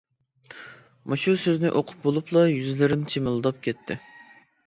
مۇشۇ 1.13 1.33
سۆزنى 1.41 1.71
ئوقۇپ 1.81 2.01
بولۇپلا 2.09 2.43
يۈزلىرىم 2.53 3.05
چىمىلداپ 3.15 3.63
كەتتى. 3.67 3.99